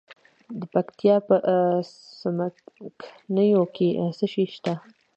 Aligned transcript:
د 0.59 0.61
پکتیا 0.73 1.15
په 1.27 1.35
څمکنیو 2.19 3.63
کې 3.75 3.87
څه 4.17 4.25
شی 4.31 4.45
شته؟ 4.53 4.73